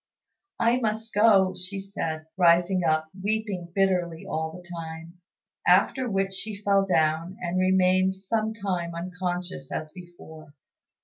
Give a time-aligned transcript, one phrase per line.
[0.59, 5.19] "I must go," said she, rising up and weeping bitterly all the time;
[5.67, 10.55] after which she fell down, and remained some time unconscious as before.